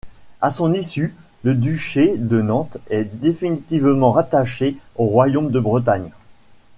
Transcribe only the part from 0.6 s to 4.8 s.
issue, le duché de Nantes est définitivement rattaché